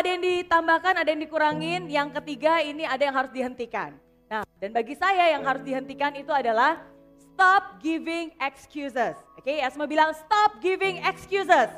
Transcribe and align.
ada 0.00 0.16
yang 0.16 0.22
ditambahkan, 0.24 0.94
ada 0.96 1.08
yang 1.12 1.20
dikurangin. 1.20 1.80
Yang 1.92 2.08
ketiga 2.20 2.64
ini 2.64 2.88
ada 2.88 3.04
yang 3.04 3.12
harus 3.12 3.32
dihentikan. 3.36 3.92
Nah, 4.32 4.48
dan 4.56 4.72
bagi 4.72 4.96
saya 4.96 5.36
yang 5.36 5.44
harus 5.44 5.60
dihentikan 5.60 6.16
itu 6.16 6.32
adalah 6.32 6.80
stop 7.20 7.76
giving 7.84 8.32
excuses. 8.40 9.12
Oke, 9.36 9.60
okay, 9.60 9.68
semua 9.68 9.84
bilang 9.84 10.16
stop 10.16 10.56
giving 10.64 11.04
excuses. 11.04 11.68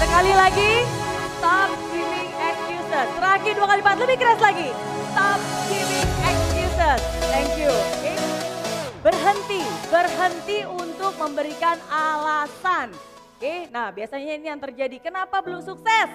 Sekali 0.00 0.32
lagi, 0.32 0.72
stop 1.36 1.70
giving 1.92 2.30
excuses. 2.40 3.06
Terakhir 3.20 3.52
dua 3.52 3.66
kali 3.68 3.80
lipat, 3.84 3.96
lebih 4.00 4.16
keras 4.16 4.40
lagi. 4.40 4.68
Stop 5.12 5.40
giving 5.68 6.10
excuses. 6.24 7.00
Thank 7.28 7.52
you. 7.60 7.72
Okay. 8.00 8.16
Berhenti, 9.04 9.62
berhenti 9.92 10.58
untuk 10.64 11.12
memberikan 11.20 11.76
alasan. 11.92 13.11
Oke, 13.42 13.66
nah 13.74 13.90
biasanya 13.90 14.38
ini 14.38 14.46
yang 14.54 14.62
terjadi. 14.62 15.02
Kenapa 15.02 15.42
belum 15.42 15.66
sukses? 15.66 16.10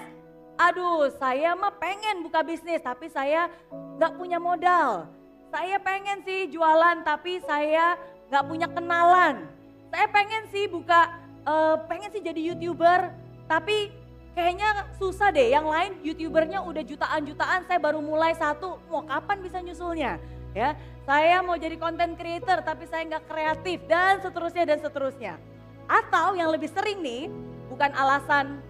Aduh, 0.56 1.12
saya 1.20 1.52
mah 1.52 1.76
pengen 1.76 2.24
buka 2.24 2.40
bisnis, 2.40 2.80
tapi 2.80 3.12
saya 3.12 3.52
nggak 3.68 4.16
punya 4.16 4.40
modal. 4.40 5.12
Saya 5.52 5.76
pengen 5.76 6.24
sih 6.24 6.48
jualan, 6.48 7.04
tapi 7.04 7.36
saya 7.44 8.00
nggak 8.32 8.44
punya 8.48 8.64
kenalan. 8.72 9.44
Saya 9.92 10.08
pengen 10.08 10.48
sih 10.48 10.72
buka, 10.72 11.20
uh, 11.44 11.76
pengen 11.84 12.08
sih 12.16 12.24
jadi 12.24 12.40
youtuber, 12.40 13.12
tapi 13.44 13.92
kayaknya 14.32 14.88
susah 14.96 15.28
deh. 15.28 15.52
Yang 15.52 15.66
lain 15.68 15.92
youtubernya 16.00 16.64
udah 16.64 16.80
jutaan-jutaan, 16.80 17.68
saya 17.68 17.76
baru 17.76 18.00
mulai 18.00 18.32
satu, 18.40 18.80
mau 18.88 19.04
kapan 19.04 19.44
bisa 19.44 19.60
nyusulnya? 19.60 20.16
Ya, 20.56 20.80
saya 21.04 21.44
mau 21.44 21.60
jadi 21.60 21.76
content 21.76 22.16
creator, 22.16 22.64
tapi 22.64 22.88
saya 22.88 23.04
nggak 23.04 23.28
kreatif 23.28 23.84
dan 23.84 24.16
seterusnya 24.24 24.64
dan 24.64 24.80
seterusnya. 24.80 25.57
Atau 25.88 26.36
yang 26.36 26.52
lebih 26.52 26.68
sering 26.68 27.00
nih, 27.00 27.32
bukan 27.72 27.90
alasan, 27.96 28.60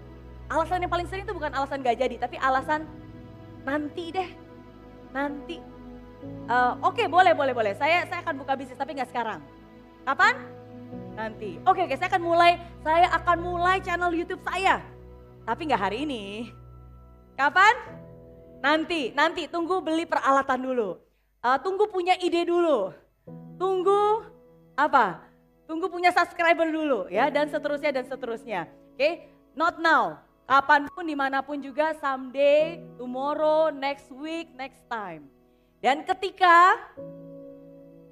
alasan 0.48 0.86
yang 0.86 0.92
paling 0.92 1.10
sering 1.10 1.26
itu 1.26 1.34
bukan 1.34 1.50
alasan 1.50 1.82
gak 1.82 1.98
jadi, 1.98 2.16
tapi 2.16 2.38
alasan 2.38 2.86
nanti 3.66 4.14
deh, 4.14 4.30
nanti 5.10 5.58
Uh, 6.48 6.74
oke 6.80 6.96
okay, 6.96 7.06
boleh 7.06 7.36
boleh 7.36 7.52
boleh. 7.54 7.72
Saya 7.76 8.02
saya 8.08 8.24
akan 8.24 8.42
buka 8.42 8.56
bisnis 8.58 8.80
tapi 8.80 8.96
nggak 8.96 9.10
sekarang. 9.12 9.40
Kapan? 10.02 10.34
Nanti. 11.14 11.60
Oke 11.62 11.84
okay, 11.84 11.92
okay, 11.92 11.96
saya 12.00 12.08
akan 12.10 12.22
mulai 12.24 12.52
saya 12.80 13.06
akan 13.12 13.38
mulai 13.38 13.76
channel 13.84 14.10
YouTube 14.10 14.42
saya. 14.42 14.80
Tapi 15.44 15.60
nggak 15.68 15.82
hari 15.82 16.08
ini. 16.08 16.48
Kapan? 17.36 17.74
Nanti 18.64 19.12
nanti 19.14 19.46
tunggu 19.46 19.78
beli 19.84 20.08
peralatan 20.08 20.58
dulu. 20.64 20.98
Uh, 21.44 21.58
tunggu 21.62 21.86
punya 21.86 22.16
ide 22.18 22.48
dulu. 22.48 22.90
Tunggu 23.60 24.24
apa? 24.74 25.27
Tunggu 25.68 25.92
punya 25.92 26.08
subscriber 26.16 26.64
dulu 26.72 27.12
ya 27.12 27.28
dan 27.28 27.52
seterusnya 27.52 27.92
dan 27.92 28.08
seterusnya. 28.08 28.64
Oke, 28.96 28.96
okay? 28.96 29.12
not 29.52 29.76
now. 29.76 30.16
Kapan 30.48 30.88
pun 30.88 31.04
di 31.04 31.12
mana 31.12 31.44
pun 31.44 31.60
juga 31.60 31.92
someday, 32.00 32.80
tomorrow, 32.96 33.68
next 33.68 34.08
week, 34.08 34.48
next 34.56 34.80
time. 34.88 35.28
Dan 35.84 36.08
ketika 36.08 36.80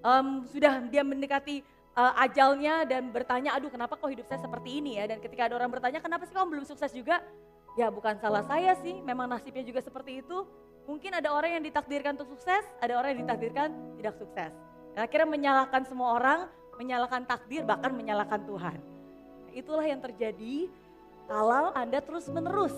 um, 0.05 0.45
sudah 0.53 0.85
dia 0.93 1.01
mendekati 1.01 1.65
uh, 1.97 2.13
ajalnya 2.29 2.85
dan 2.85 3.09
bertanya, 3.09 3.57
aduh 3.57 3.73
kenapa 3.73 3.97
kok 3.97 4.13
hidup 4.13 4.29
saya 4.29 4.45
seperti 4.45 4.85
ini 4.85 5.01
ya. 5.01 5.09
Dan 5.09 5.25
ketika 5.25 5.49
ada 5.49 5.57
orang 5.57 5.73
bertanya, 5.73 6.05
kenapa 6.05 6.29
sih 6.29 6.37
kamu 6.37 6.61
belum 6.61 6.67
sukses 6.69 6.93
juga? 6.93 7.25
Ya 7.81 7.89
bukan 7.89 8.21
salah 8.21 8.45
saya 8.45 8.77
sih, 8.85 9.01
memang 9.01 9.33
nasibnya 9.33 9.65
juga 9.65 9.81
seperti 9.81 10.21
itu. 10.21 10.45
Mungkin 10.85 11.17
ada 11.17 11.33
orang 11.33 11.57
yang 11.57 11.65
ditakdirkan 11.65 12.21
untuk 12.21 12.37
sukses, 12.37 12.69
ada 12.85 13.01
orang 13.01 13.17
yang 13.17 13.25
ditakdirkan 13.25 13.69
tidak 13.97 14.15
sukses. 14.21 14.53
Dan 14.93 15.01
akhirnya 15.09 15.29
menyalahkan 15.29 15.83
semua 15.89 16.21
orang, 16.21 16.41
menyalahkan 16.77 17.25
takdir, 17.25 17.65
bahkan 17.65 17.93
menyalahkan 17.93 18.41
Tuhan. 18.45 18.79
Itulah 19.57 19.87
yang 19.89 20.01
terjadi 20.05 20.69
kalau 21.27 21.73
Anda 21.75 21.99
terus 22.05 22.29
menerus 22.31 22.77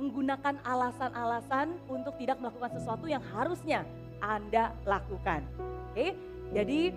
menggunakan 0.00 0.58
alasan-alasan 0.66 1.78
untuk 1.86 2.18
tidak 2.18 2.42
melakukan 2.42 2.74
sesuatu 2.74 3.06
yang 3.06 3.22
harusnya 3.22 3.86
Anda 4.18 4.74
lakukan. 4.82 5.46
Oke, 5.92 6.16
jadi 6.50 6.90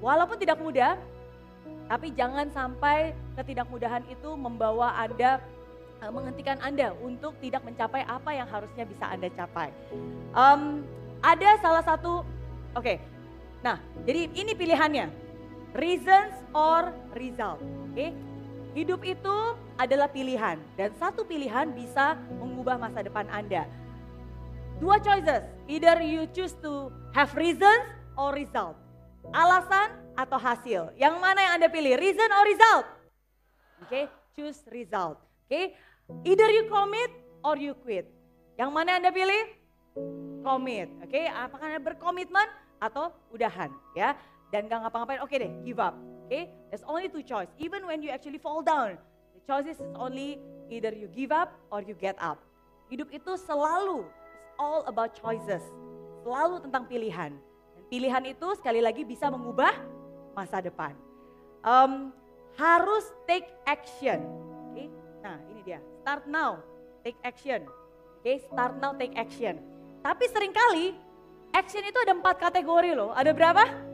walaupun 0.00 0.40
tidak 0.40 0.56
mudah, 0.62 0.96
tapi 1.92 2.12
jangan 2.16 2.48
sampai 2.54 3.12
ketidakmudahan 3.36 4.04
itu 4.08 4.32
membawa 4.32 4.96
Anda 4.96 5.44
uh, 6.00 6.12
menghentikan 6.12 6.56
Anda 6.64 6.96
untuk 7.04 7.36
tidak 7.44 7.64
mencapai 7.68 8.06
apa 8.08 8.30
yang 8.32 8.48
harusnya 8.48 8.84
bisa 8.88 9.04
Anda 9.12 9.28
capai. 9.32 9.68
Um, 10.32 10.86
ada 11.20 11.58
salah 11.60 11.82
satu, 11.82 12.22
oke, 12.72 12.80
okay, 12.80 12.96
nah 13.60 13.82
jadi 14.06 14.30
ini 14.32 14.52
pilihannya, 14.54 15.27
reasons 15.76 16.32
or 16.56 16.94
result. 17.16 17.60
Oke, 17.60 17.92
okay? 17.92 18.10
Hidup 18.76 19.02
itu 19.02 19.36
adalah 19.80 20.06
pilihan 20.06 20.60
dan 20.78 20.92
satu 21.00 21.24
pilihan 21.24 21.72
bisa 21.72 22.14
mengubah 22.38 22.78
masa 22.78 23.02
depan 23.02 23.26
Anda. 23.32 23.64
Dua 24.78 25.02
choices, 25.02 25.42
either 25.66 25.98
you 25.98 26.30
choose 26.30 26.54
to 26.62 26.92
have 27.10 27.34
reasons 27.34 27.82
or 28.14 28.30
result. 28.30 28.78
Alasan 29.34 29.90
atau 30.14 30.38
hasil. 30.38 30.94
Yang 30.94 31.14
mana 31.18 31.42
yang 31.42 31.52
Anda 31.58 31.68
pilih? 31.72 31.98
Reason 31.98 32.28
or 32.30 32.44
result? 32.46 32.86
Oke, 33.82 33.90
okay, 33.90 34.04
choose 34.38 34.62
result. 34.70 35.18
Oke, 35.18 35.50
okay? 35.50 35.64
either 36.22 36.46
you 36.46 36.70
commit 36.70 37.10
or 37.42 37.58
you 37.58 37.74
quit. 37.82 38.06
Yang 38.54 38.70
mana 38.70 38.94
yang 38.94 38.98
Anda 39.02 39.12
pilih? 39.14 39.42
Commit. 40.46 40.88
Oke, 41.02 41.18
okay? 41.18 41.24
apakah 41.26 41.66
Anda 41.66 41.82
berkomitmen 41.82 42.46
atau 42.78 43.10
udahan 43.34 43.74
ya? 43.98 44.14
Dan 44.48 44.68
gak 44.68 44.88
ngapa-ngapain, 44.88 45.20
oke 45.20 45.36
deh, 45.36 45.52
give 45.64 45.76
up. 45.76 45.92
Okay? 46.28 46.48
There's 46.72 46.84
only 46.88 47.08
two 47.08 47.24
choice. 47.24 47.48
Even 47.60 47.84
when 47.84 48.00
you 48.00 48.08
actually 48.08 48.40
fall 48.40 48.64
down, 48.64 48.96
the 49.36 49.40
choices 49.44 49.80
is 49.80 49.92
only 49.96 50.40
either 50.72 50.92
you 50.92 51.08
give 51.08 51.32
up 51.32 51.56
or 51.72 51.84
you 51.84 51.96
get 51.96 52.16
up. 52.20 52.40
Hidup 52.88 53.12
itu 53.12 53.36
selalu 53.44 54.04
it's 54.04 54.52
all 54.56 54.84
about 54.88 55.12
choices. 55.16 55.60
Selalu 56.24 56.64
tentang 56.64 56.88
pilihan. 56.88 57.32
Dan 57.76 57.84
pilihan 57.92 58.24
itu 58.28 58.48
sekali 58.56 58.80
lagi 58.80 59.04
bisa 59.04 59.28
mengubah 59.28 59.72
masa 60.32 60.64
depan. 60.64 60.96
Um, 61.64 62.12
harus 62.56 63.04
take 63.28 63.48
action. 63.68 64.24
Okay? 64.72 64.88
Nah, 65.20 65.36
ini 65.52 65.60
dia. 65.64 65.80
Start 66.04 66.24
now, 66.24 66.64
take 67.04 67.20
action. 67.24 67.64
Oke, 67.64 68.24
okay? 68.24 68.36
start 68.48 68.80
now, 68.80 68.96
take 68.96 69.12
action. 69.16 69.60
Tapi 70.00 70.24
sering 70.28 70.52
kali 70.52 70.96
action 71.52 71.84
itu 71.84 71.98
ada 72.00 72.12
empat 72.12 72.36
kategori 72.36 72.92
loh. 72.96 73.12
Ada 73.16 73.32
berapa? 73.32 73.87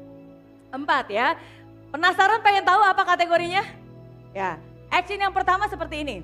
Empat 0.70 1.10
ya. 1.10 1.34
Penasaran 1.94 2.42
pengen 2.42 2.66
tahu 2.66 2.80
apa 2.82 3.02
kategorinya? 3.06 3.62
Ya, 4.34 4.58
action 4.90 5.18
yang 5.18 5.30
pertama 5.30 5.70
seperti 5.70 6.02
ini. 6.02 6.16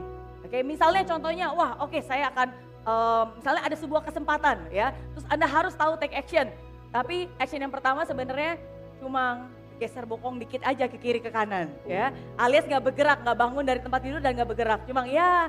Oke, 0.43 0.67
misalnya 0.67 1.07
contohnya, 1.07 1.55
wah 1.55 1.79
oke 1.79 1.95
okay, 1.95 2.03
saya 2.03 2.27
akan, 2.35 2.51
um, 2.83 3.25
misalnya 3.39 3.63
ada 3.63 3.77
sebuah 3.79 4.03
kesempatan 4.03 4.67
ya, 4.75 4.91
terus 5.15 5.27
Anda 5.31 5.47
harus 5.47 5.79
tahu 5.79 5.95
take 6.03 6.19
action. 6.19 6.51
Tapi 6.91 7.31
action 7.39 7.63
yang 7.63 7.71
pertama 7.71 8.03
sebenarnya 8.03 8.59
cuma 8.99 9.47
geser 9.79 10.05
bokong 10.05 10.43
dikit 10.43 10.61
aja 10.67 10.91
ke 10.91 10.99
kiri 10.99 11.23
ke 11.23 11.31
kanan 11.31 11.71
ya. 11.87 12.11
Alias 12.35 12.67
nggak 12.67 12.91
bergerak, 12.91 13.23
nggak 13.23 13.39
bangun 13.39 13.65
dari 13.65 13.81
tempat 13.81 14.01
tidur 14.03 14.19
dan 14.19 14.35
nggak 14.35 14.51
bergerak. 14.51 14.81
Cuma 14.91 15.07
ya 15.07 15.49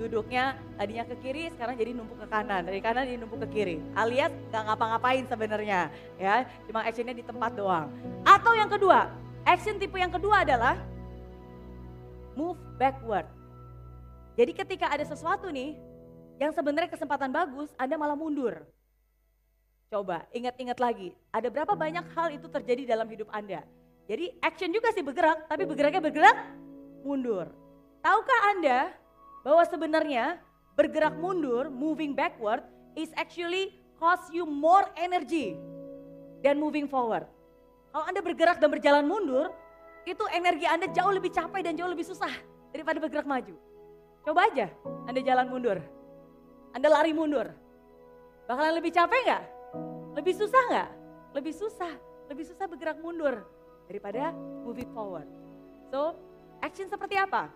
duduknya 0.00 0.56
tadinya 0.80 1.04
ke 1.04 1.14
kiri 1.20 1.52
sekarang 1.52 1.76
jadi 1.76 1.92
numpuk 1.92 2.16
ke 2.24 2.26
kanan 2.32 2.64
dari 2.64 2.80
kanan 2.80 3.04
jadi 3.04 3.20
numpuk 3.20 3.44
ke 3.44 3.48
kiri 3.52 3.76
alias 3.92 4.32
nggak 4.48 4.62
ngapa-ngapain 4.64 5.28
sebenarnya 5.28 5.92
ya 6.16 6.48
cuma 6.64 6.88
actionnya 6.88 7.12
di 7.12 7.20
tempat 7.20 7.52
doang 7.52 7.92
atau 8.24 8.56
yang 8.56 8.72
kedua 8.72 9.12
Action 9.44 9.80
tipe 9.80 9.96
yang 9.96 10.12
kedua 10.12 10.44
adalah 10.44 10.76
move 12.36 12.60
backward. 12.76 13.24
Jadi 14.36 14.52
ketika 14.52 14.92
ada 14.92 15.04
sesuatu 15.04 15.48
nih 15.48 15.76
yang 16.40 16.52
sebenarnya 16.52 16.92
kesempatan 16.92 17.32
bagus, 17.32 17.72
Anda 17.76 17.96
malah 17.96 18.16
mundur. 18.16 18.64
Coba 19.90 20.28
ingat-ingat 20.30 20.78
lagi, 20.78 21.16
ada 21.34 21.50
berapa 21.50 21.74
banyak 21.74 22.04
hal 22.14 22.30
itu 22.30 22.46
terjadi 22.46 22.94
dalam 22.94 23.10
hidup 23.10 23.26
Anda. 23.32 23.66
Jadi 24.06 24.38
action 24.38 24.70
juga 24.70 24.94
sih 24.94 25.02
bergerak, 25.02 25.50
tapi 25.50 25.66
bergeraknya 25.66 26.02
bergerak 26.02 26.36
mundur. 27.02 27.50
Tahukah 28.00 28.40
Anda 28.54 28.94
bahwa 29.40 29.62
sebenarnya 29.64 30.38
bergerak 30.76 31.16
mundur, 31.16 31.68
moving 31.68 32.12
backward, 32.16 32.64
is 32.96 33.12
actually 33.16 33.76
cost 34.00 34.32
you 34.32 34.48
more 34.48 34.88
energy 34.96 35.56
than 36.40 36.56
moving 36.56 36.88
forward. 36.88 37.28
Kalau 37.90 38.04
Anda 38.06 38.20
bergerak 38.22 38.62
dan 38.62 38.70
berjalan 38.70 39.04
mundur, 39.04 39.52
itu 40.08 40.24
energi 40.32 40.64
Anda 40.64 40.88
jauh 40.88 41.12
lebih 41.12 41.32
capek 41.34 41.60
dan 41.60 41.76
jauh 41.76 41.90
lebih 41.90 42.06
susah 42.06 42.32
daripada 42.72 43.02
bergerak 43.02 43.28
maju. 43.28 43.54
Coba 44.24 44.48
aja 44.48 44.72
Anda 45.04 45.20
jalan 45.20 45.46
mundur. 45.50 45.78
Anda 46.72 46.88
lari 46.88 47.12
mundur. 47.12 47.50
Bakalan 48.46 48.78
lebih 48.78 48.94
capek 48.94 49.20
nggak? 49.26 49.44
Lebih 50.16 50.34
susah 50.38 50.62
nggak? 50.70 50.88
Lebih 51.34 51.54
susah. 51.54 51.92
Lebih 52.30 52.44
susah 52.46 52.64
bergerak 52.70 52.98
mundur 53.02 53.42
daripada 53.90 54.30
moving 54.62 54.86
forward. 54.94 55.26
So, 55.90 56.14
action 56.62 56.86
seperti 56.86 57.18
apa? 57.18 57.50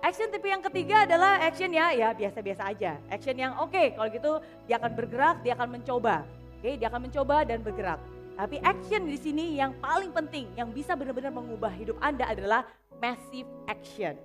Action 0.00 0.32
tipe 0.32 0.48
yang 0.48 0.64
ketiga 0.64 1.04
adalah 1.04 1.44
action 1.44 1.68
ya, 1.76 1.92
ya 1.92 2.16
biasa-biasa 2.16 2.72
aja. 2.72 2.96
Action 3.12 3.36
yang 3.36 3.52
oke, 3.60 3.68
okay, 3.68 3.92
kalau 3.92 4.08
gitu 4.08 4.32
dia 4.64 4.80
akan 4.80 4.96
bergerak, 4.96 5.36
dia 5.44 5.52
akan 5.52 5.76
mencoba. 5.76 6.24
Oke, 6.24 6.64
okay, 6.64 6.74
dia 6.80 6.88
akan 6.88 7.04
mencoba 7.04 7.44
dan 7.44 7.60
bergerak. 7.60 8.00
Tapi 8.32 8.56
action 8.64 9.04
di 9.04 9.20
sini 9.20 9.60
yang 9.60 9.76
paling 9.76 10.08
penting, 10.08 10.48
yang 10.56 10.72
bisa 10.72 10.96
benar-benar 10.96 11.28
mengubah 11.36 11.68
hidup 11.76 12.00
Anda 12.00 12.32
adalah 12.32 12.64
massive 12.96 13.44
action. 13.68 14.16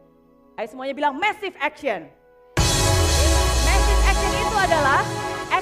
Ayo 0.56 0.68
semuanya 0.72 0.96
bilang 0.96 1.20
massive 1.20 1.60
action. 1.60 2.08
action 4.08 4.32
itu 4.32 4.56
adalah 4.56 5.04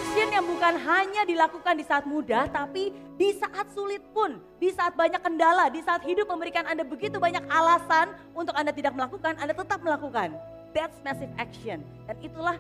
action 0.04 0.36
yang 0.36 0.44
bukan 0.44 0.76
hanya 0.84 1.24
dilakukan 1.24 1.80
di 1.80 1.86
saat 1.88 2.04
mudah, 2.04 2.52
tapi 2.52 2.92
di 3.16 3.32
saat 3.40 3.72
sulit 3.72 4.04
pun, 4.12 4.36
di 4.60 4.68
saat 4.68 5.00
banyak 5.00 5.24
kendala, 5.24 5.72
di 5.72 5.80
saat 5.80 6.04
hidup 6.04 6.28
memberikan 6.28 6.68
Anda 6.68 6.84
begitu 6.84 7.24
banyak 7.24 7.40
alasan 7.48 8.12
untuk 8.36 8.52
Anda 8.52 8.76
tidak 8.76 9.00
melakukan, 9.00 9.40
Anda 9.40 9.56
tetap 9.56 9.80
melakukan. 9.80 10.36
That's 10.76 11.00
massive 11.08 11.32
action. 11.40 11.88
Dan 12.04 12.20
itulah 12.20 12.60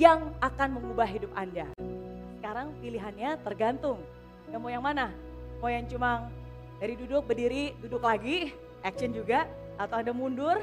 yang 0.00 0.32
akan 0.40 0.80
mengubah 0.80 1.04
hidup 1.04 1.28
Anda. 1.36 1.68
Sekarang 2.40 2.72
pilihannya 2.80 3.36
tergantung. 3.44 4.00
Anda 4.48 4.56
mau 4.56 4.72
yang 4.72 4.80
mana? 4.80 5.12
Mau 5.60 5.68
yang 5.68 5.84
cuma 5.92 6.32
dari 6.80 6.96
duduk, 6.96 7.28
berdiri, 7.28 7.76
duduk 7.84 8.00
lagi, 8.00 8.56
action 8.80 9.12
juga. 9.12 9.44
Atau 9.76 10.00
Anda 10.00 10.16
mundur, 10.16 10.56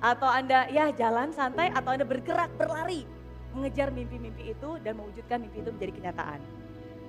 atau 0.00 0.32
Anda 0.32 0.64
ya 0.72 0.88
jalan 0.96 1.28
santai, 1.36 1.68
atau 1.76 1.92
Anda 1.92 2.08
bergerak, 2.08 2.56
berlari. 2.56 3.17
Mengejar 3.56 3.88
mimpi-mimpi 3.90 4.52
itu 4.52 4.70
dan 4.84 4.98
mewujudkan 4.98 5.40
mimpi 5.40 5.64
itu 5.64 5.70
menjadi 5.72 5.92
kenyataan. 5.96 6.40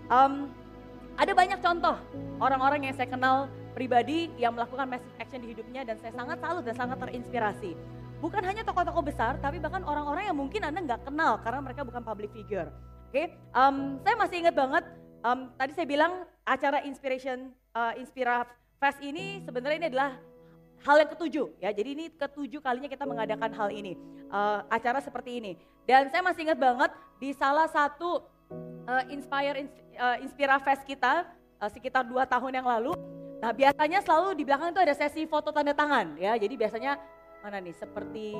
Um, 0.10 0.34
ada 1.20 1.36
banyak 1.36 1.60
contoh 1.60 2.00
orang-orang 2.40 2.88
yang 2.88 2.96
saya 2.96 3.12
kenal 3.12 3.52
pribadi 3.76 4.32
yang 4.40 4.56
melakukan 4.56 4.88
massive 4.88 5.12
action 5.20 5.44
di 5.44 5.52
hidupnya 5.52 5.84
dan 5.84 6.00
saya 6.00 6.16
sangat 6.16 6.40
salut 6.40 6.64
dan 6.64 6.76
sangat 6.76 6.98
terinspirasi. 7.00 7.76
Bukan 8.20 8.44
hanya 8.44 8.68
tokoh-tokoh 8.68 9.04
besar, 9.04 9.40
tapi 9.40 9.64
bahkan 9.64 9.84
orang-orang 9.88 10.28
yang 10.28 10.36
mungkin 10.36 10.64
Anda 10.68 10.84
nggak 10.84 11.08
kenal 11.08 11.40
karena 11.40 11.60
mereka 11.64 11.88
bukan 11.88 12.04
public 12.04 12.32
figure. 12.36 12.68
Oke, 13.10 13.16
okay? 13.16 13.26
um, 13.56 13.98
saya 14.04 14.16
masih 14.20 14.44
ingat 14.44 14.56
banget, 14.56 14.84
um, 15.24 15.50
tadi 15.56 15.72
saya 15.74 15.88
bilang 15.88 16.28
acara 16.44 16.84
Inspiration, 16.86 17.56
uh, 17.74 17.96
Inspira 17.98 18.46
Fest 18.80 19.00
ini 19.04 19.44
sebenarnya 19.44 19.78
ini 19.82 19.88
adalah 19.92 20.16
hal 20.84 20.96
yang 21.00 21.10
ketujuh 21.12 21.48
ya. 21.60 21.70
Jadi 21.72 21.90
ini 21.96 22.06
ketujuh 22.14 22.62
kalinya 22.64 22.90
kita 22.92 23.04
mengadakan 23.04 23.52
hal 23.56 23.70
ini, 23.72 23.96
uh, 24.32 24.64
acara 24.72 25.00
seperti 25.04 25.40
ini. 25.40 25.52
Dan 25.84 26.08
saya 26.14 26.22
masih 26.22 26.46
ingat 26.46 26.60
banget 26.60 26.92
di 27.18 27.34
salah 27.34 27.68
satu 27.68 28.24
uh, 28.86 29.04
Inspire 29.10 29.68
uh, 29.98 30.18
Inspira 30.22 30.58
Fest 30.62 30.86
kita 30.86 31.26
uh, 31.60 31.70
sekitar 31.70 32.06
dua 32.06 32.24
tahun 32.30 32.64
yang 32.64 32.68
lalu. 32.68 32.94
Nah 33.40 33.56
biasanya 33.56 34.04
selalu 34.04 34.36
di 34.36 34.44
belakang 34.44 34.76
itu 34.76 34.82
ada 34.84 34.96
sesi 34.96 35.24
foto 35.24 35.50
tanda 35.56 35.72
tangan 35.72 36.20
ya. 36.20 36.36
Jadi 36.36 36.60
biasanya 36.60 37.00
mana 37.44 37.58
nih 37.64 37.76
seperti 37.76 38.36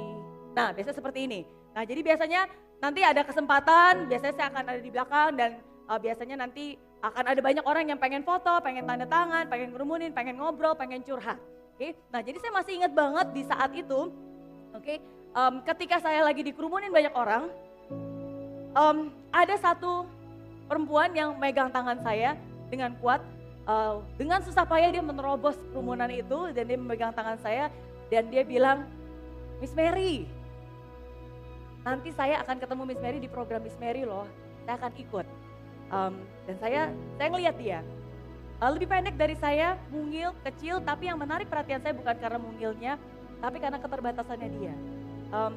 nah 0.54 0.76
biasanya 0.76 0.98
seperti 0.98 1.20
ini 1.30 1.42
nah 1.72 1.84
jadi 1.86 2.02
biasanya 2.02 2.42
nanti 2.84 3.02
ada 3.06 3.22
kesempatan 3.24 4.10
biasanya 4.10 4.34
saya 4.36 4.48
akan 4.52 4.64
ada 4.66 4.82
di 4.82 4.92
belakang 4.92 5.30
dan 5.38 5.50
uh, 5.88 6.00
biasanya 6.00 6.36
nanti 6.42 6.76
akan 7.00 7.32
ada 7.32 7.40
banyak 7.40 7.64
orang 7.64 7.86
yang 7.88 8.00
pengen 8.02 8.26
foto 8.28 8.60
pengen 8.60 8.84
tanda 8.84 9.08
tangan 9.08 9.48
pengen 9.48 9.72
kerumunin 9.72 10.12
pengen 10.12 10.36
ngobrol 10.36 10.76
pengen 10.76 11.00
curhat 11.06 11.40
oke 11.80 11.96
nah 12.12 12.20
jadi 12.20 12.38
saya 12.44 12.52
masih 12.52 12.74
ingat 12.84 12.92
banget 12.92 13.28
di 13.32 13.44
saat 13.48 13.72
itu 13.72 14.12
oke 14.76 14.84
okay? 14.84 15.00
um, 15.32 15.64
ketika 15.64 16.04
saya 16.04 16.28
lagi 16.28 16.44
dikerumunin 16.44 16.92
banyak 16.92 17.16
orang 17.16 17.48
um, 18.76 19.08
ada 19.32 19.56
satu 19.56 20.04
perempuan 20.68 21.16
yang 21.16 21.40
megang 21.40 21.72
tangan 21.72 22.04
saya 22.04 22.36
dengan 22.68 22.92
kuat 23.00 23.24
uh, 23.64 24.04
dengan 24.20 24.44
susah 24.44 24.68
payah 24.68 24.92
dia 24.92 25.02
menerobos 25.02 25.56
kerumunan 25.72 26.12
itu 26.12 26.52
dan 26.52 26.68
dia 26.68 26.78
memegang 26.78 27.16
tangan 27.16 27.40
saya 27.40 27.72
dan 28.10 28.26
dia 28.34 28.42
bilang, 28.42 28.90
Miss 29.62 29.72
Mary, 29.78 30.26
nanti 31.86 32.10
saya 32.10 32.42
akan 32.42 32.58
ketemu 32.58 32.84
Miss 32.90 33.02
Mary 33.02 33.18
di 33.22 33.30
program 33.30 33.62
Miss 33.62 33.78
Mary 33.78 34.02
loh, 34.02 34.26
saya 34.66 34.76
akan 34.82 34.94
ikut. 34.98 35.26
Um, 35.90 36.14
dan 36.46 36.56
saya, 36.58 36.82
saya 37.18 37.28
ngeliat 37.30 37.56
dia, 37.62 37.80
uh, 38.60 38.72
lebih 38.72 38.88
pendek 38.92 39.16
dari 39.16 39.36
saya, 39.40 39.80
mungil, 39.90 40.36
kecil, 40.44 40.84
tapi 40.84 41.08
yang 41.08 41.20
menarik 41.20 41.48
perhatian 41.48 41.80
saya 41.82 41.96
bukan 41.96 42.16
karena 42.20 42.40
mungilnya, 42.40 42.94
tapi 43.40 43.58
karena 43.60 43.80
keterbatasannya 43.80 44.50
dia. 44.60 44.76
Um, 45.32 45.54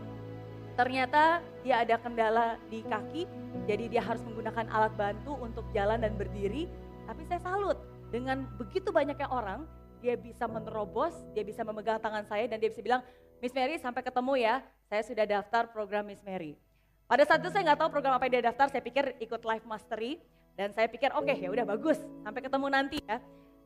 ternyata 0.78 1.42
dia 1.66 1.84
ada 1.84 1.98
kendala 2.00 2.56
di 2.70 2.80
kaki, 2.86 3.28
jadi 3.68 3.84
dia 3.92 4.02
harus 4.02 4.22
menggunakan 4.24 4.64
alat 4.70 4.94
bantu 4.96 5.36
untuk 5.42 5.66
jalan 5.76 6.00
dan 6.00 6.14
berdiri, 6.16 6.70
tapi 7.04 7.22
saya 7.28 7.42
salut 7.42 7.76
dengan 8.08 8.46
begitu 8.56 8.88
banyaknya 8.94 9.28
orang 9.28 9.66
dia 10.02 10.18
bisa 10.18 10.50
menerobos, 10.50 11.14
dia 11.30 11.46
bisa 11.46 11.62
memegang 11.62 12.02
tangan 12.02 12.26
saya 12.26 12.50
dan 12.50 12.58
dia 12.58 12.70
bisa 12.70 12.82
bilang, 12.82 13.02
Miss 13.38 13.54
Mary 13.54 13.78
sampai 13.78 14.02
ketemu 14.02 14.34
ya, 14.38 14.54
saya 14.90 15.02
sudah 15.06 15.24
daftar 15.26 15.70
program 15.70 16.10
Miss 16.10 16.22
Mary. 16.26 16.58
Pada 17.06 17.22
saat 17.22 17.38
itu 17.42 17.50
saya 17.54 17.70
nggak 17.70 17.78
tahu 17.86 17.90
program 17.92 18.18
apa 18.18 18.26
yang 18.26 18.40
dia 18.40 18.44
daftar, 18.50 18.66
saya 18.70 18.82
pikir 18.82 19.14
ikut 19.22 19.42
Life 19.46 19.66
Mastery 19.66 20.18
dan 20.58 20.70
saya 20.76 20.88
pikir 20.88 21.12
oke 21.16 21.28
okay, 21.28 21.36
ya 21.40 21.48
udah 21.48 21.64
bagus, 21.64 21.98
sampai 22.24 22.40
ketemu 22.44 22.66
nanti 22.68 22.98
ya. 23.04 23.18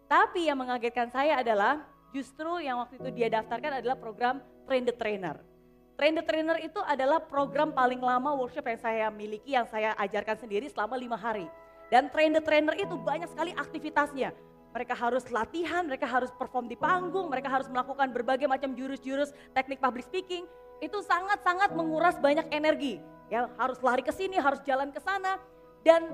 Tapi 0.06 0.46
yang 0.46 0.58
mengagetkan 0.58 1.10
saya 1.10 1.42
adalah 1.42 1.82
justru 2.14 2.62
yang 2.62 2.78
waktu 2.78 3.02
itu 3.02 3.10
dia 3.10 3.28
daftarkan 3.30 3.82
adalah 3.82 3.98
program 3.98 4.38
Train 4.64 4.86
the 4.86 4.94
Trainer. 4.94 5.42
Train 5.98 6.14
the 6.14 6.22
Trainer 6.22 6.56
itu 6.62 6.78
adalah 6.84 7.18
program 7.18 7.74
paling 7.74 7.98
lama 7.98 8.36
workshop 8.38 8.70
yang 8.70 8.80
saya 8.80 9.06
miliki, 9.10 9.56
yang 9.56 9.66
saya 9.66 9.96
ajarkan 9.98 10.38
sendiri 10.38 10.70
selama 10.70 10.94
lima 10.94 11.18
hari. 11.18 11.50
Dan 11.90 12.06
Train 12.12 12.34
the 12.34 12.42
Trainer 12.42 12.74
itu 12.78 12.94
banyak 12.94 13.26
sekali 13.30 13.50
aktivitasnya 13.56 14.30
mereka 14.76 14.92
harus 14.92 15.24
latihan, 15.32 15.88
mereka 15.88 16.04
harus 16.04 16.28
perform 16.36 16.68
di 16.68 16.76
panggung, 16.76 17.32
mereka 17.32 17.48
harus 17.48 17.64
melakukan 17.72 18.12
berbagai 18.12 18.44
macam 18.44 18.76
jurus-jurus 18.76 19.32
teknik 19.56 19.80
public 19.80 20.04
speaking. 20.04 20.44
Itu 20.84 21.00
sangat-sangat 21.00 21.72
menguras 21.72 22.20
banyak 22.20 22.44
energi. 22.52 23.00
Ya, 23.32 23.48
harus 23.56 23.80
lari 23.80 24.04
ke 24.04 24.12
sini, 24.12 24.36
harus 24.36 24.60
jalan 24.68 24.92
ke 24.92 25.00
sana. 25.00 25.40
Dan 25.80 26.12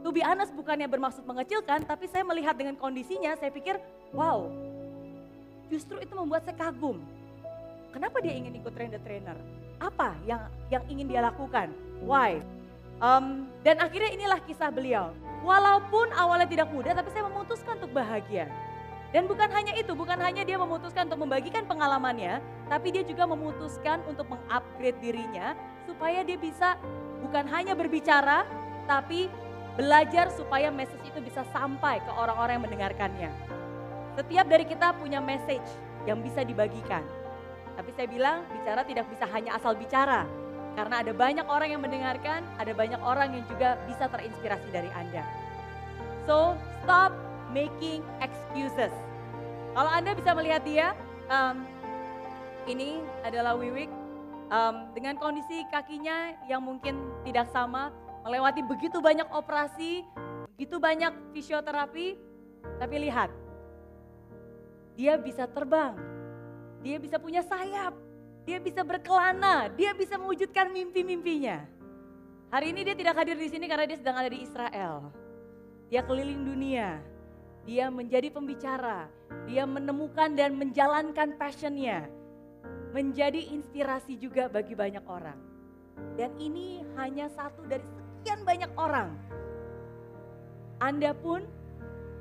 to 0.00 0.08
be 0.10 0.24
honest 0.24 0.52
bukannya 0.56 0.88
bermaksud 0.88 1.24
mengecilkan, 1.24 1.84
tapi 1.84 2.08
saya 2.08 2.24
melihat 2.24 2.56
dengan 2.56 2.76
kondisinya, 2.76 3.36
saya 3.36 3.52
pikir, 3.52 3.76
wow, 4.16 4.48
justru 5.68 6.00
itu 6.00 6.12
membuat 6.16 6.44
saya 6.48 6.56
kagum. 6.56 7.00
Kenapa 7.90 8.22
dia 8.22 8.34
ingin 8.34 8.54
ikut 8.58 8.72
train 8.74 8.90
the 8.90 9.00
trainer? 9.02 9.36
Apa 9.80 10.14
yang 10.28 10.46
yang 10.70 10.84
ingin 10.86 11.06
dia 11.10 11.20
lakukan? 11.24 11.72
Why? 12.04 12.38
Um, 13.00 13.48
dan 13.64 13.80
akhirnya 13.80 14.12
inilah 14.12 14.40
kisah 14.44 14.68
beliau. 14.68 15.10
Walaupun 15.40 16.12
awalnya 16.12 16.44
tidak 16.44 16.68
mudah, 16.68 16.92
tapi 16.92 17.08
saya 17.10 17.24
memutuskan 17.24 17.80
untuk 17.80 17.96
bahagia. 17.96 18.44
Dan 19.10 19.26
bukan 19.26 19.50
hanya 19.50 19.74
itu, 19.74 19.90
bukan 19.96 20.20
hanya 20.22 20.46
dia 20.46 20.54
memutuskan 20.54 21.10
untuk 21.10 21.26
membagikan 21.26 21.66
pengalamannya, 21.66 22.38
tapi 22.70 22.94
dia 22.94 23.02
juga 23.02 23.26
memutuskan 23.26 24.04
untuk 24.06 24.28
mengupgrade 24.30 25.00
dirinya 25.02 25.58
supaya 25.82 26.22
dia 26.22 26.38
bisa 26.38 26.78
bukan 27.18 27.42
hanya 27.50 27.74
berbicara, 27.74 28.46
tapi 28.86 29.26
belajar 29.78 30.30
supaya 30.34 30.70
message 30.70 31.02
itu 31.06 31.20
bisa 31.22 31.46
sampai 31.54 32.02
ke 32.02 32.10
orang-orang 32.10 32.58
yang 32.58 32.64
mendengarkannya. 32.66 33.30
Setiap 34.18 34.46
dari 34.50 34.66
kita 34.66 34.94
punya 34.98 35.22
message 35.22 35.66
yang 36.08 36.18
bisa 36.24 36.42
dibagikan. 36.42 37.04
Tapi 37.78 37.90
saya 37.96 38.06
bilang 38.10 38.44
bicara 38.50 38.82
tidak 38.84 39.06
bisa 39.08 39.24
hanya 39.30 39.56
asal 39.56 39.72
bicara, 39.72 40.26
karena 40.78 41.02
ada 41.02 41.12
banyak 41.14 41.46
orang 41.50 41.68
yang 41.74 41.82
mendengarkan, 41.82 42.46
ada 42.60 42.72
banyak 42.76 43.00
orang 43.02 43.34
yang 43.34 43.44
juga 43.50 43.78
bisa 43.90 44.06
terinspirasi 44.06 44.68
dari 44.70 44.90
Anda. 44.94 45.24
So, 46.28 46.54
stop 46.82 47.14
making 47.50 48.06
excuses. 48.22 48.94
Kalau 49.74 49.90
Anda 49.90 50.14
bisa 50.14 50.30
melihat 50.34 50.62
dia, 50.62 50.94
um, 51.26 51.66
ini 52.70 53.02
adalah 53.26 53.58
Wiwik 53.58 53.90
um, 54.50 54.90
dengan 54.94 55.18
kondisi 55.18 55.66
kakinya 55.70 56.38
yang 56.46 56.62
mungkin 56.62 56.98
tidak 57.26 57.50
sama, 57.50 57.90
melewati 58.24 58.60
begitu 58.64 59.00
banyak 59.00 59.28
operasi, 59.32 60.04
begitu 60.56 60.76
banyak 60.76 61.12
fisioterapi, 61.32 62.16
tapi 62.76 62.96
lihat, 63.00 63.32
dia 64.96 65.16
bisa 65.16 65.48
terbang, 65.48 65.96
dia 66.84 67.00
bisa 67.00 67.16
punya 67.16 67.40
sayap, 67.40 67.96
dia 68.44 68.60
bisa 68.60 68.84
berkelana, 68.84 69.72
dia 69.72 69.96
bisa 69.96 70.20
mewujudkan 70.20 70.68
mimpi-mimpinya. 70.68 71.64
Hari 72.50 72.74
ini 72.74 72.82
dia 72.82 72.96
tidak 72.98 73.14
hadir 73.22 73.38
di 73.38 73.46
sini 73.46 73.70
karena 73.70 73.86
dia 73.86 73.98
sedang 74.00 74.18
ada 74.18 74.26
di 74.26 74.42
Israel. 74.42 75.08
Dia 75.86 76.02
keliling 76.02 76.42
dunia, 76.42 76.98
dia 77.62 77.86
menjadi 77.88 78.26
pembicara, 78.32 79.06
dia 79.46 79.62
menemukan 79.64 80.34
dan 80.34 80.58
menjalankan 80.58 81.38
passionnya. 81.38 82.10
Menjadi 82.90 83.54
inspirasi 83.54 84.18
juga 84.18 84.50
bagi 84.50 84.74
banyak 84.74 85.06
orang. 85.06 85.38
Dan 86.18 86.34
ini 86.42 86.82
hanya 86.98 87.30
satu 87.30 87.62
dari 87.70 87.86
sekian 88.40 88.56
banyak 88.56 88.72
orang. 88.80 89.08
Anda 90.80 91.12
pun 91.12 91.44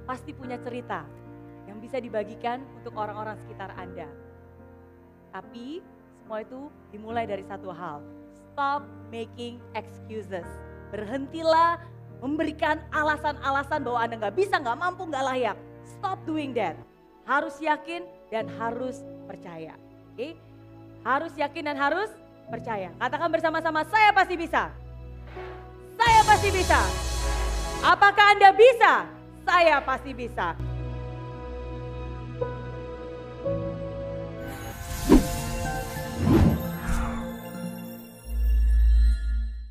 pasti 0.04 0.36
punya 0.36 0.60
cerita 0.60 1.08
yang 1.64 1.80
bisa 1.80 1.96
dibagikan 2.04 2.60
untuk 2.76 2.92
orang-orang 3.00 3.40
sekitar 3.40 3.72
Anda. 3.80 4.12
Tapi 5.32 5.80
semua 6.20 6.44
itu 6.44 6.68
dimulai 6.92 7.24
dari 7.24 7.48
satu 7.48 7.72
hal. 7.72 8.04
Stop 8.52 8.84
making 9.08 9.64
excuses. 9.80 10.44
Berhentilah 10.92 11.80
memberikan 12.20 12.84
alasan-alasan 12.92 13.80
bahwa 13.80 14.00
Anda 14.04 14.16
nggak 14.20 14.36
bisa, 14.36 14.60
nggak 14.60 14.76
mampu, 14.76 15.08
nggak 15.08 15.24
layak. 15.24 15.58
Stop 15.88 16.20
doing 16.28 16.52
that. 16.52 16.76
Harus 17.24 17.56
yakin 17.64 18.04
dan 18.28 18.52
harus 18.60 19.08
percaya. 19.24 19.80
Oke? 20.12 20.20
Okay? 20.20 20.32
Harus 21.00 21.32
yakin 21.40 21.64
dan 21.64 21.80
harus 21.80 22.12
percaya. 22.52 22.92
Katakan 23.00 23.32
bersama-sama, 23.32 23.88
saya 23.88 24.12
pasti 24.12 24.36
bisa. 24.36 24.76
Saya 26.00 26.22
pasti 26.24 26.50
bisa. 26.56 26.80
Apakah 27.84 28.26
Anda 28.32 28.56
bisa? 28.56 29.04
Saya 29.44 29.84
pasti 29.84 30.12
bisa. 30.16 30.56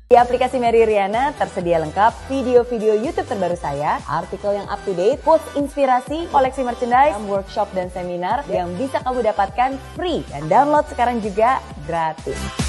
Di 0.09 0.17
aplikasi 0.17 0.61
Mary 0.61 0.85
Riana 0.85 1.33
tersedia 1.33 1.81
lengkap 1.81 2.13
video-video 2.29 2.97
YouTube 2.97 3.29
terbaru 3.29 3.57
saya, 3.57 3.97
artikel 4.05 4.53
yang 4.53 4.69
up 4.69 4.81
to 4.85 4.93
date, 4.93 5.21
post 5.25 5.45
inspirasi, 5.57 6.29
koleksi 6.29 6.61
merchandise, 6.61 7.17
workshop 7.25 7.73
dan 7.73 7.89
seminar 7.89 8.45
yang 8.49 8.69
bisa 8.77 9.01
kamu 9.01 9.25
dapatkan 9.33 9.81
free 9.97 10.21
dan 10.29 10.45
download 10.45 10.85
sekarang 10.93 11.21
juga 11.21 11.57
gratis. 11.89 12.68